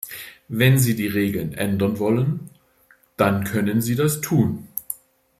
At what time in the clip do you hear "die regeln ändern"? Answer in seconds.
0.95-1.99